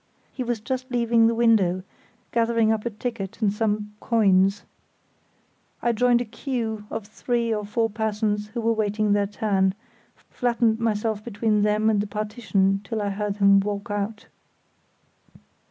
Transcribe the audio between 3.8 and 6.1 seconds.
coins. I